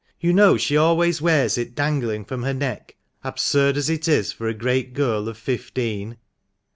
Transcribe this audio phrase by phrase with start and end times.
[0.19, 4.47] You know she always wears it dangling from her neck, absurd as it is for
[4.47, 6.17] a great girl of fifteen."